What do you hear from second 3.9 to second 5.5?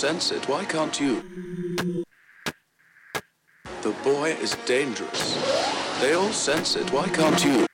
boy is dangerous.